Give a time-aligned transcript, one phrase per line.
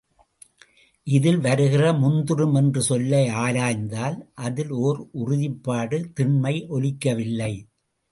[1.07, 7.53] இதில் வருகிற முந்துறும் என்ற சொல்லை ஆராய்ந்தால் அதில் ஒர் உறுதிப்பாடு திண்மை ஒலிக்கவில்லை.